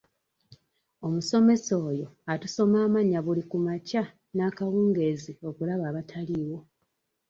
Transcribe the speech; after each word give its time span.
Omusomesa 1.07 1.73
oyo 1.89 2.07
atusoma 2.33 2.77
amannya 2.85 3.19
buli 3.25 3.43
ku 3.49 3.57
makya 3.65 4.03
n'ekawungeezi 4.35 5.31
okulaba 5.49 5.83
abataliiwo. 5.87 6.59